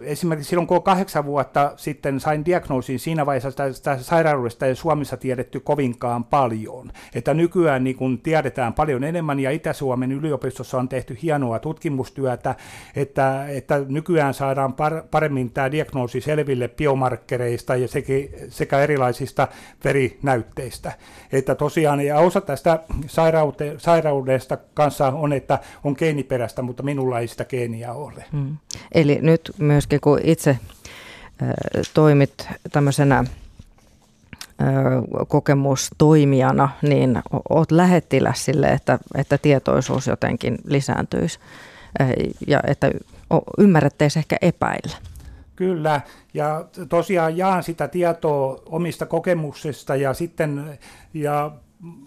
esimerkiksi 0.00 0.48
silloin, 0.48 0.66
kun 0.66 0.82
kahdeksan 0.82 1.24
vuotta 1.24 1.72
sitten 1.76 2.20
sain 2.20 2.44
diagnoosin, 2.44 2.98
siinä 2.98 3.26
vaiheessa 3.26 3.72
sitä 3.72 3.98
sairaudesta 3.98 4.66
ei 4.66 4.74
Suomessa 4.74 5.16
tiedetty 5.16 5.60
kovinkaan 5.60 6.24
paljon. 6.24 6.90
Että 7.14 7.34
nykyään 7.34 7.84
niin 7.84 7.96
kun 7.96 8.18
tiedetään 8.18 8.72
paljon 8.72 9.04
enemmän, 9.04 9.40
ja 9.40 9.50
Itä-Suomen 9.50 10.12
yliopistossa 10.12 10.78
on 10.78 10.88
tehty 10.88 11.18
hienoa 11.22 11.58
tutkimustyötä, 11.58 12.54
että, 12.96 13.46
että 13.48 13.80
nykyään 13.88 14.34
saadaan 14.34 14.72
par, 14.72 15.02
paremmin 15.10 15.50
tämä 15.50 15.70
diagnoosi 15.70 16.20
selville 16.20 16.68
biomarkkereista 16.68 17.76
ja 17.76 17.88
sekä, 17.88 18.12
sekä 18.48 18.78
erilaisista 18.78 19.48
verinäytteistä. 19.84 20.92
Että 21.32 21.54
tosiaan, 21.54 22.00
ja 22.00 22.18
osa 22.18 22.40
tästä 22.40 22.80
sairaude, 23.06 23.74
sairaudesta 23.78 24.58
kanssa 24.74 25.06
on, 25.06 25.32
että 25.32 25.58
on 25.84 25.94
geeniperäistä, 25.98 26.62
mutta 26.62 26.82
minulla 26.82 27.18
ei 27.18 27.28
sitä 27.28 27.44
geeniä. 27.44 27.92
Hmm. 28.32 28.56
Eli 28.92 29.18
nyt 29.22 29.52
myöskin 29.58 30.00
kun 30.00 30.20
itse 30.24 30.58
toimit 31.94 32.48
tämmöisenä 32.72 33.24
kokemustoimijana, 35.28 36.68
niin 36.82 37.22
olet 37.48 37.70
lähettiläs 37.70 38.44
sille, 38.44 38.66
että, 38.68 38.98
että 39.14 39.38
tietoisuus 39.38 40.06
jotenkin 40.06 40.58
lisääntyisi 40.64 41.38
ja 42.46 42.60
että 42.66 42.90
ymmärrettäisiin 43.58 44.20
ehkä 44.20 44.36
epäillä. 44.42 44.96
Kyllä, 45.56 46.00
ja 46.34 46.64
tosiaan 46.88 47.36
jaan 47.36 47.62
sitä 47.62 47.88
tietoa 47.88 48.62
omista 48.66 49.06
kokemuksista 49.06 49.96
ja 49.96 50.14
sitten 50.14 50.78
ja 51.14 51.52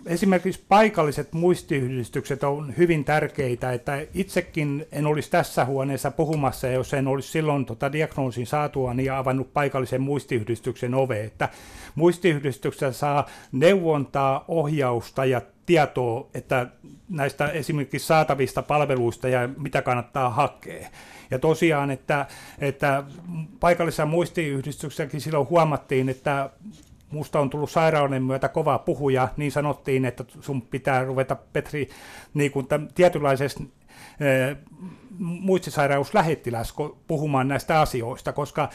esimerkiksi 0.05 0.63
paikalliset 0.69 1.33
muistiyhdistykset 1.33 2.43
on 2.43 2.73
hyvin 2.77 3.05
tärkeitä, 3.05 3.71
että 3.71 4.05
itsekin 4.13 4.85
en 4.91 5.05
olisi 5.05 5.31
tässä 5.31 5.65
huoneessa 5.65 6.11
puhumassa, 6.11 6.67
jos 6.67 6.93
en 6.93 7.07
olisi 7.07 7.31
silloin 7.31 7.65
tota 7.65 7.91
diagnoosin 7.91 8.47
saatua 8.47 8.93
niin 8.93 9.11
avannut 9.11 9.53
paikallisen 9.53 10.01
muistiyhdistyksen 10.01 10.93
ove, 10.93 11.23
että 11.23 11.49
muistiyhdistyksestä 11.95 12.91
saa 12.91 13.25
neuvontaa, 13.51 14.45
ohjausta 14.47 15.25
ja 15.25 15.41
tietoa, 15.65 16.29
että 16.33 16.67
näistä 17.09 17.47
esimerkiksi 17.47 18.07
saatavista 18.07 18.61
palveluista 18.61 19.27
ja 19.27 19.49
mitä 19.57 19.81
kannattaa 19.81 20.29
hakea. 20.29 20.89
Ja 21.31 21.39
tosiaan, 21.39 21.91
että, 21.91 22.25
että 22.59 23.03
paikallisessa 23.59 24.05
muistiyhdistyksessäkin 24.05 25.21
silloin 25.21 25.49
huomattiin, 25.49 26.09
että 26.09 26.49
musta 27.13 27.39
on 27.39 27.50
tullut 27.50 27.72
sairauden 27.72 28.24
myötä 28.24 28.50
kova 28.50 28.79
puhuja, 28.79 29.27
niin 29.38 29.51
sanottiin, 29.51 30.05
että 30.05 30.25
sun 30.41 30.62
pitää 30.62 31.03
ruveta, 31.03 31.36
Petri, 31.36 31.89
niin 32.34 32.51
kuin 32.51 32.67
tämän, 32.67 32.88
tietynlaisesta 32.96 33.63
muistisairauslähettiläs 35.20 36.74
puhumaan 37.08 37.48
näistä 37.48 37.82
asioista, 37.82 38.34
koska 38.34 38.70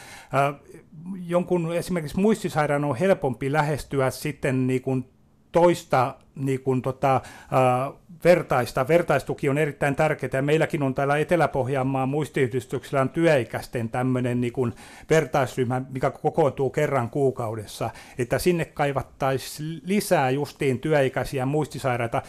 jonkun 1.27 1.75
esimerkiksi 1.75 2.19
muistisairaan 2.19 2.85
on 2.85 2.95
helpompi 2.95 3.51
lähestyä 3.51 4.09
sitten 4.09 4.67
niin 4.67 4.81
kuin 4.81 5.09
toista 5.51 6.15
niin 6.39 6.59
kuin 6.61 6.81
tota, 6.81 7.21
vertaista. 8.23 8.87
Vertaistuki 8.87 9.49
on 9.49 9.57
erittäin 9.57 9.95
tärkeää 9.95 10.41
meilläkin 10.41 10.83
on 10.83 10.95
täällä 10.95 11.17
Etelä-Pohjanmaan 11.17 12.09
muistiyhdistyksellä 12.09 13.01
on 13.01 13.09
työikäisten 13.09 13.89
tämmöinen 13.89 14.41
niin 14.41 14.53
kuin 14.53 14.73
vertaisryhmä, 15.09 15.81
mikä 15.89 16.11
kokoontuu 16.11 16.69
kerran 16.69 17.09
kuukaudessa, 17.09 17.89
että 18.17 18.39
sinne 18.39 18.65
kaivattaisiin 18.65 19.81
lisää 19.85 20.29
justiin 20.29 20.79
työikäisiä 20.79 21.45
muistisairaita. 21.45 22.21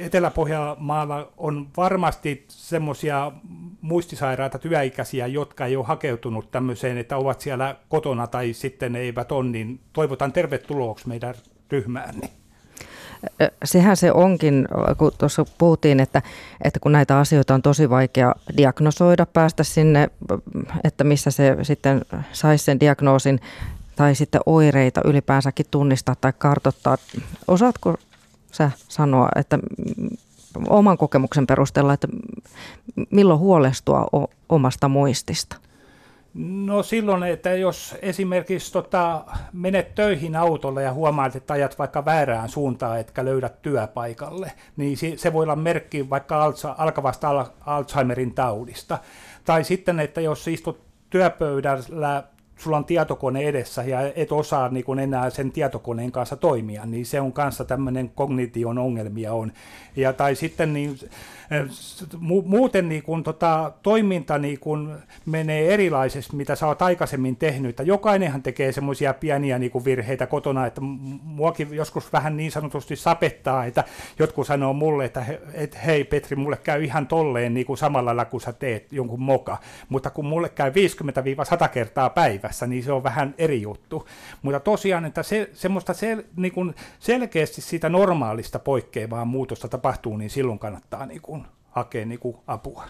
Etelä-Pohjanmaalla 0.00 1.32
on 1.36 1.68
varmasti 1.76 2.44
semmoisia 2.48 3.32
muistisairaita 3.80 4.58
työikäisiä, 4.58 5.26
jotka 5.26 5.66
ei 5.66 5.76
ole 5.76 5.86
hakeutunut 5.86 6.50
tämmöiseen, 6.50 6.98
että 6.98 7.16
ovat 7.16 7.40
siellä 7.40 7.76
kotona 7.88 8.26
tai 8.26 8.52
sitten 8.52 8.96
eivät 8.96 9.32
ole, 9.32 9.48
niin 9.48 9.80
toivotan 9.92 10.32
tervetulooksi 10.32 11.08
meidän 11.08 11.34
ryhmään. 11.70 12.14
Sehän 13.64 13.96
se 13.96 14.12
onkin, 14.12 14.68
kun 14.98 15.12
tuossa 15.18 15.44
puhuttiin, 15.58 16.00
että, 16.00 16.22
että 16.64 16.80
kun 16.80 16.92
näitä 16.92 17.18
asioita 17.18 17.54
on 17.54 17.62
tosi 17.62 17.90
vaikea 17.90 18.34
diagnosoida, 18.56 19.26
päästä 19.26 19.64
sinne, 19.64 20.10
että 20.84 21.04
missä 21.04 21.30
se 21.30 21.56
sitten 21.62 22.02
saisi 22.32 22.64
sen 22.64 22.80
diagnoosin 22.80 23.40
tai 23.96 24.14
sitten 24.14 24.40
oireita 24.46 25.00
ylipäänsäkin 25.04 25.66
tunnistaa 25.70 26.14
tai 26.20 26.32
kartottaa. 26.38 26.96
Osaatko 27.48 27.94
sä 28.52 28.70
sanoa, 28.88 29.28
että 29.36 29.58
oman 30.68 30.98
kokemuksen 30.98 31.46
perusteella, 31.46 31.92
että 31.92 32.08
milloin 33.10 33.40
huolestua 33.40 34.06
omasta 34.48 34.88
muistista? 34.88 35.56
No 36.38 36.82
silloin, 36.82 37.22
että 37.22 37.54
jos 37.54 37.94
esimerkiksi 38.02 38.72
tota, 38.72 39.24
menet 39.52 39.94
töihin 39.94 40.36
autolla 40.36 40.82
ja 40.82 40.92
huomaat, 40.92 41.36
että 41.36 41.54
ajat 41.54 41.78
vaikka 41.78 42.04
väärään 42.04 42.48
suuntaan, 42.48 43.00
etkä 43.00 43.24
löydät 43.24 43.62
työpaikalle, 43.62 44.52
niin 44.76 44.96
se 45.16 45.32
voi 45.32 45.42
olla 45.42 45.56
merkki 45.56 46.10
vaikka 46.10 46.52
alkavasta 46.78 47.46
Alzheimerin 47.66 48.34
taudista. 48.34 48.98
Tai 49.44 49.64
sitten, 49.64 50.00
että 50.00 50.20
jos 50.20 50.48
istut 50.48 50.80
työpöydällä 51.10 52.24
sulla 52.58 52.76
on 52.76 52.84
tietokone 52.84 53.40
edessä 53.40 53.82
ja 53.82 54.00
et 54.16 54.32
osaa 54.32 54.68
niin 54.68 54.84
kuin 54.84 54.98
enää 54.98 55.30
sen 55.30 55.52
tietokoneen 55.52 56.12
kanssa 56.12 56.36
toimia, 56.36 56.86
niin 56.86 57.06
se 57.06 57.20
on 57.20 57.32
kanssa 57.32 57.64
tämmöinen 57.64 58.10
kognition 58.14 58.78
ongelmia 58.78 59.32
on. 59.32 59.52
Ja, 59.96 60.12
tai 60.12 60.34
sitten 60.34 60.72
niin, 60.72 60.98
muuten 62.44 62.88
niin 62.88 63.02
kuin, 63.02 63.22
tota, 63.22 63.72
toiminta 63.82 64.38
niin 64.38 64.60
kuin 64.60 64.94
menee 65.26 65.74
erilaisesti, 65.74 66.36
mitä 66.36 66.54
sä 66.54 66.66
oot 66.66 66.82
aikaisemmin 66.82 67.36
tehnyt. 67.36 67.70
Että 67.70 67.82
jokainenhan 67.82 68.42
tekee 68.42 68.72
semmoisia 68.72 69.14
pieniä 69.14 69.58
niin 69.58 69.70
kuin 69.70 69.84
virheitä 69.84 70.26
kotona, 70.26 70.66
että 70.66 70.80
muakin 71.22 71.68
joskus 71.74 72.12
vähän 72.12 72.36
niin 72.36 72.50
sanotusti 72.50 72.96
sapettaa, 72.96 73.64
että 73.64 73.84
jotkut 74.18 74.46
sanoo 74.46 74.72
mulle, 74.72 75.04
että 75.04 75.20
he, 75.20 75.40
et, 75.54 75.78
hei 75.86 76.04
Petri, 76.04 76.36
mulle 76.36 76.56
käy 76.56 76.84
ihan 76.84 77.06
tolleen 77.06 77.54
niin 77.54 77.66
kuin 77.66 77.78
samalla 77.78 78.06
lailla, 78.06 78.24
kun 78.24 78.40
sä 78.40 78.52
teet 78.52 78.92
jonkun 78.92 79.20
moka. 79.20 79.58
Mutta 79.88 80.10
kun 80.10 80.26
mulle 80.26 80.48
käy 80.48 80.72
50-100 81.64 81.68
kertaa 81.68 82.10
päivässä, 82.46 82.66
niin 82.66 82.82
se 82.82 82.92
on 82.92 83.02
vähän 83.02 83.34
eri 83.38 83.62
juttu. 83.62 84.06
Mutta 84.42 84.60
tosiaan, 84.60 85.04
että 85.04 85.22
se, 85.22 85.50
semmoista 85.52 85.94
sel, 85.94 86.22
niin 86.36 86.52
kuin 86.52 86.74
selkeästi 86.98 87.60
siitä 87.60 87.88
normaalista 87.88 88.58
poikkeavaa 88.58 89.24
muutosta 89.24 89.68
tapahtuu, 89.68 90.16
niin 90.16 90.30
silloin 90.30 90.58
kannattaa 90.58 91.06
niin 91.06 91.22
kuin 91.22 91.44
hakea 91.70 92.06
niin 92.06 92.20
kuin 92.20 92.36
apua. 92.46 92.84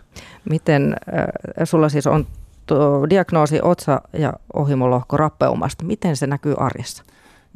Miten 0.51 0.93
äh, 0.93 1.27
sulla 1.65 1.89
siis 1.89 2.07
on 2.07 2.27
tuo 2.67 3.07
diagnoosi 3.11 3.61
otsa- 3.63 4.03
ja 4.13 4.33
ohimolohko 4.55 5.17
rappeumasta, 5.17 5.85
miten 5.85 6.17
se 6.17 6.27
näkyy 6.27 6.55
arjessa? 6.59 7.05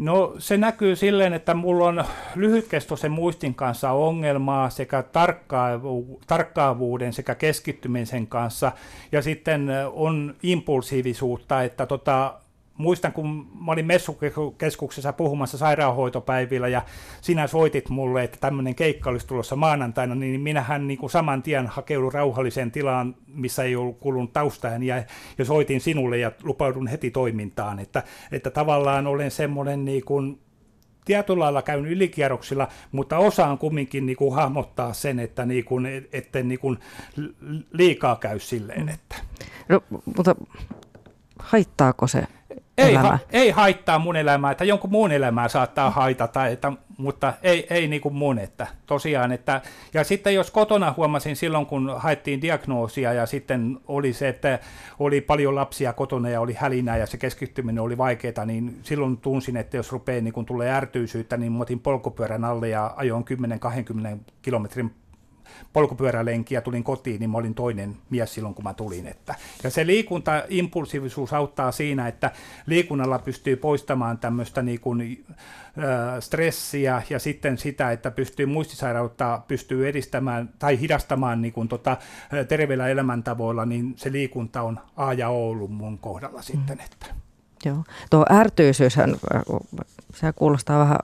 No 0.01 0.35
se 0.39 0.57
näkyy 0.57 0.97
silleen, 0.97 1.33
että 1.33 1.55
mulla 1.55 1.85
on 1.85 2.05
lyhytkestoisen 2.35 3.11
muistin 3.13 3.55
kanssa 3.55 3.91
ongelmaa 3.91 4.71
sekä 4.71 5.03
tarkkaavu, 5.03 6.21
tarkkaavuuden 6.27 7.13
sekä 7.13 7.35
keskittymisen 7.35 8.27
kanssa. 8.27 8.73
Ja 9.13 9.23
sitten 9.23 9.69
on 9.93 10.35
impulsiivisuutta, 10.43 11.63
että 11.63 11.87
tota, 11.87 12.35
muistan, 12.81 13.13
kun 13.13 13.47
mä 13.65 13.73
olin 13.73 13.87
messukeskuksessa 13.87 15.13
puhumassa 15.13 15.59
sairaanhoitopäivillä 15.59 16.69
ja 16.69 16.83
sinä 17.21 17.47
soitit 17.47 17.89
mulle, 17.89 18.25
että 18.25 18.39
tämmöinen 18.41 18.75
keikka 18.75 19.11
olisi 19.11 19.27
tulossa 19.27 19.57
maanantaina, 19.57 20.15
niin 20.15 20.41
minähän 20.41 20.87
niin 20.87 20.99
kuin 20.99 21.11
saman 21.11 21.43
tien 21.43 21.67
hakeudun 21.67 22.13
rauhalliseen 22.13 22.71
tilaan, 22.71 23.15
missä 23.27 23.65
ei 23.65 23.77
ollut 23.77 23.99
kulunut 23.99 24.33
taustaan 24.33 24.83
ja, 24.83 25.03
ja 25.39 25.45
soitin 25.45 25.81
sinulle 25.81 26.19
ja 26.19 26.33
lupaudun 26.43 26.87
heti 26.87 27.11
toimintaan, 27.11 27.79
että, 27.79 28.03
että 28.33 28.51
tavallaan 28.51 29.07
olen 29.07 29.31
semmoinen 29.31 29.85
niin 29.85 30.05
kuin 30.05 30.41
tietyllä 31.05 31.45
lailla 31.45 31.63
käyn 31.63 31.87
ylikierroksilla, 31.87 32.69
mutta 32.93 33.19
osaan 33.19 33.59
kumminkin 33.59 34.07
niin 34.07 34.17
kuin 34.17 34.35
hahmottaa 34.35 34.93
sen, 34.93 35.19
että 35.19 35.45
niin 35.45 35.65
kuin, 35.65 35.87
etten 36.13 36.49
niin 36.49 36.61
kuin 36.61 36.79
liikaa 37.73 38.17
käy 38.17 38.39
silleen. 38.39 38.89
Että. 38.89 39.17
No, 39.69 39.83
mutta 40.17 40.35
haittaako 41.39 42.07
se 42.07 42.25
ei, 42.79 42.95
ha, 42.95 43.19
ei 43.31 43.51
haittaa 43.51 43.99
mun 43.99 44.17
elämää, 44.17 44.51
että 44.51 44.65
jonkun 44.65 44.91
muun 44.91 45.13
elämää 45.13 45.49
saattaa 45.49 45.91
haitata, 45.91 46.47
että, 46.47 46.73
mutta 46.99 47.33
ei, 47.43 47.67
ei 47.71 47.89
niin 47.89 48.03
kuin 48.03 48.15
mun, 48.15 48.39
että 48.39 48.67
tosiaan, 48.87 49.33
että, 49.33 49.61
ja 49.95 50.05
sitten 50.05 50.35
jos 50.35 50.51
kotona 50.51 50.95
huomasin 50.97 51.37
silloin, 51.37 51.67
kun 51.67 51.95
haettiin 51.97 52.43
diagnoosia 52.43 53.13
ja 53.13 53.27
sitten 53.27 53.79
oli 53.89 54.13
se, 54.13 54.29
että 54.29 54.59
oli 54.99 55.21
paljon 55.21 55.55
lapsia 55.55 55.93
kotona 55.93 56.29
ja 56.29 56.41
oli 56.41 56.55
hälinää 56.55 56.97
ja 56.97 57.07
se 57.07 57.19
keskittyminen 57.19 57.83
oli 57.83 57.99
vaikeaa, 57.99 58.45
niin 58.47 58.79
silloin 58.83 59.17
tunsin, 59.17 59.57
että 59.57 59.77
jos 59.77 59.93
rupeaa 59.93 60.21
niin 60.21 60.35
kun 60.35 60.47
tulee 60.47 60.71
ärtyisyyttä, 60.71 61.37
niin 61.37 61.61
otin 61.61 61.81
polkupyörän 61.81 62.45
alle 62.45 62.69
ja 62.69 62.95
ajoin 62.97 63.25
10-20 64.17 64.19
kilometrin 64.43 64.95
polkupyörälenki 65.73 66.55
ja 66.55 66.61
tulin 66.61 66.85
kotiin, 66.85 67.21
niin 67.21 67.31
mä 67.31 67.39
olin 67.39 67.55
toinen 67.55 67.97
mies 68.11 68.35
silloin, 68.35 68.55
kun 68.55 68.65
mä 68.65 68.75
tulin. 68.75 69.07
Että. 69.07 69.35
Ja 69.65 69.71
se 69.71 69.87
liikunta, 69.87 70.43
impulsiivisuus 70.49 71.33
auttaa 71.33 71.73
siinä, 71.73 72.09
että 72.09 72.31
liikunnalla 72.67 73.19
pystyy 73.19 73.57
poistamaan 73.57 74.19
tämmöistä 74.19 74.63
niin 74.63 74.81
kuin, 74.81 75.25
äh, 75.79 76.21
stressiä 76.21 77.03
ja 77.11 77.19
sitten 77.19 77.59
sitä, 77.59 77.93
että 77.93 78.11
pystyy 78.11 78.47
muistisairautta 78.47 79.43
pystyy 79.49 79.89
edistämään 79.89 80.51
tai 80.59 80.81
hidastamaan 80.81 81.43
niin 81.43 81.53
kuin, 81.53 81.69
tota, 81.69 81.97
terveillä 82.49 82.89
elämäntavoilla, 82.89 83.67
niin 83.67 83.95
se 83.97 84.13
liikunta 84.13 84.63
on 84.63 84.81
A 84.97 85.13
ja 85.13 85.29
O 85.29 85.51
ollut 85.51 85.71
mun 85.71 85.99
kohdalla 85.99 86.43
sitten. 86.43 86.77
Mm. 86.77 86.85
Että. 86.85 87.07
Joo. 87.65 87.85
Tuo 88.11 88.27
ärtyisyyshän, 88.33 89.17
se 90.15 90.33
kuulostaa 90.33 90.79
vähän 90.79 90.99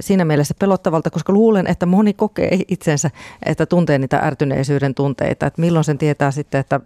siinä 0.00 0.24
mielessä 0.24 0.54
pelottavalta, 0.58 1.10
koska 1.10 1.32
luulen, 1.32 1.66
että 1.66 1.86
moni 1.86 2.12
kokee 2.12 2.58
itsensä, 2.68 3.10
että 3.46 3.66
tuntee 3.66 3.98
niitä 3.98 4.18
ärtyneisyyden 4.18 4.94
tunteita, 4.94 5.46
että 5.46 5.60
milloin 5.60 5.84
sen 5.84 5.98
tietää 5.98 6.30
sitten, 6.30 6.60
että 6.60 6.80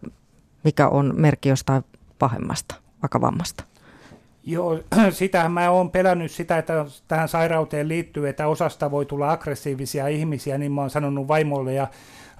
mikä 0.65 0.89
on 0.89 1.13
merkki 1.17 1.49
jostain 1.49 1.85
pahemmasta, 2.19 2.75
vakavammasta. 3.03 3.65
Joo, 4.45 4.79
sitähän 5.11 5.53
mä 5.53 5.71
oon 5.71 5.91
pelännyt 5.91 6.31
sitä, 6.31 6.59
että 6.59 6.87
tähän 7.09 7.29
sairauteen 7.29 7.89
liittyy, 7.89 8.29
että 8.29 8.47
osasta 8.47 8.91
voi 8.91 9.07
tulla 9.07 9.33
aggressiivisia 9.33 10.09
ihmisiä, 10.09 10.59
niin 10.59 10.73
mä 10.73 10.81
oon 10.81 10.91
sanonut 10.91 11.29
vaimolle 11.29 11.75
ja 11.75 11.87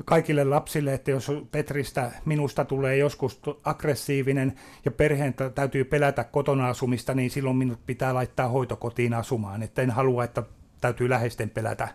kaikille 0.05 0.45
lapsille, 0.45 0.95
että 0.95 1.11
jos 1.11 1.33
Petristä 1.51 2.13
minusta 2.25 2.65
tulee 2.65 2.97
joskus 2.97 3.41
aggressiivinen 3.65 4.53
ja 4.85 4.91
perheen 4.91 5.35
täytyy 5.55 5.85
pelätä 5.85 6.25
kotona 6.25 6.69
asumista, 6.69 7.15
niin 7.15 7.31
silloin 7.31 7.57
minut 7.57 7.87
pitää 7.87 8.15
laittaa 8.15 8.49
hoitokotiin 8.49 9.15
asumaan. 9.15 9.63
Että 9.63 9.83
en 9.83 9.91
halua, 9.91 10.25
että 10.25 10.43
täytyy 10.81 11.11
läheisten 11.11 11.51
pelätä 11.51 11.89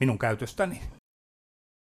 minun 0.00 0.18
käytöstäni. 0.18 0.80